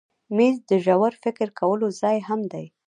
[0.35, 2.65] مېز د ژور فکر کولو ځای هم دی.